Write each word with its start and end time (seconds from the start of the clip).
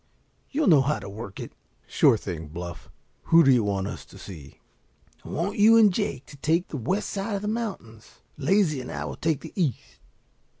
You'll 0.49 0.65
know 0.65 0.81
how 0.81 0.97
to 0.97 1.07
work 1.07 1.39
it?" 1.39 1.53
"Sure 1.85 2.17
thing, 2.17 2.47
Bluff. 2.47 2.89
Who 3.25 3.43
do 3.43 3.51
you 3.51 3.63
want 3.63 3.85
us 3.85 4.03
to 4.05 4.17
see?" 4.17 4.59
"I 5.23 5.29
want 5.29 5.59
you 5.59 5.77
and 5.77 5.93
Jake 5.93 6.25
to 6.25 6.37
take 6.37 6.69
the 6.69 6.77
west 6.77 7.07
side 7.11 7.35
of 7.35 7.43
the 7.43 7.47
mountains. 7.47 8.19
Lazy 8.35 8.81
and 8.81 8.91
I 8.91 9.05
will 9.05 9.15
take 9.15 9.41
the 9.41 9.53
east. 9.55 9.99